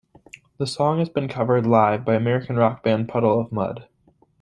The 0.57 0.65
song 0.65 0.97
has 0.97 1.09
been 1.09 1.27
covered 1.27 1.67
live 1.67 2.03
by 2.05 2.15
American 2.15 2.55
rock 2.55 2.81
band 2.81 3.07
Puddle 3.07 3.39
of 3.39 3.51
Mudd. 3.51 3.87